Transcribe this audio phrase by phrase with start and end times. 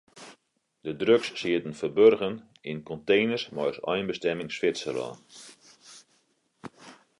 [0.85, 2.35] De drugs sieten ferburgen
[2.69, 5.15] yn konteners mei as einbestimming Switserlân.